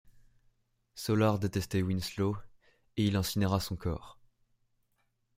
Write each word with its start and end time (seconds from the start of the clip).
Solarr 0.95 1.37
détestait 1.37 1.83
Winslow 1.83 2.35
et 2.97 3.05
il 3.05 3.15
incinéra 3.15 3.59
son 3.59 3.75
corps. 3.75 4.17